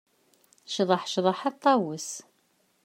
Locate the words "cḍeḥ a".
1.13-1.51